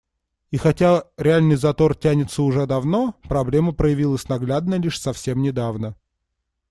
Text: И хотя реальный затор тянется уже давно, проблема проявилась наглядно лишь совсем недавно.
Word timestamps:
И 0.51 0.57
хотя 0.57 1.03
реальный 1.15 1.57
затор 1.57 1.93
тянется 1.95 2.41
уже 2.41 2.65
давно, 2.65 3.13
проблема 3.29 3.71
проявилась 3.71 4.27
наглядно 4.29 4.79
лишь 4.79 4.99
совсем 4.99 5.43
недавно. 5.43 5.95